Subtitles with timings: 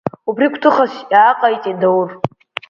[0.29, 2.09] Убри гәҭыхас иааҟаиҵеит Даур.